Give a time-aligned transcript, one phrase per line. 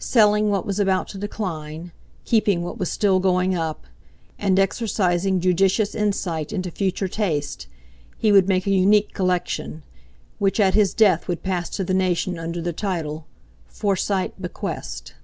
[0.00, 1.92] Selling what was about to decline,
[2.24, 3.86] keeping what was still going up,
[4.36, 7.68] and exercising judicious insight into future taste,
[8.18, 9.84] he would make a unique collection,
[10.40, 13.24] which at his death would pass to the nation under the title
[13.68, 15.14] "Forsyte Bequest."